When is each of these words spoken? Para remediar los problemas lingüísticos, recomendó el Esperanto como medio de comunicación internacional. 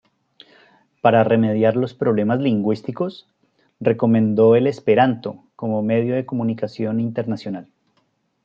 Para 1.01 1.23
remediar 1.23 1.75
los 1.75 1.93
problemas 1.93 2.39
lingüísticos, 2.39 3.27
recomendó 3.79 4.55
el 4.55 4.65
Esperanto 4.65 5.43
como 5.55 5.83
medio 5.83 6.15
de 6.15 6.25
comunicación 6.25 6.99
internacional. 6.99 7.69